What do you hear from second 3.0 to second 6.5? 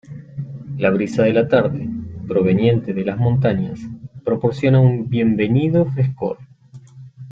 las montañas, proporciona un bienvenido frescor.